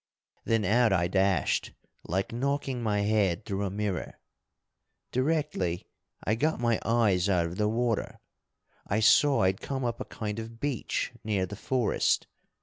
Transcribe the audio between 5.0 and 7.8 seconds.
Directly I got my eyes out of the